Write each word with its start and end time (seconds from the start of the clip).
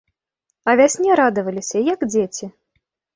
А 0.71 0.73
вясне 0.79 1.17
радаваліся, 1.19 1.83
як 1.93 2.07
дзеці. 2.11 2.51